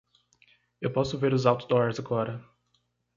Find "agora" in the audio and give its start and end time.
1.99-2.43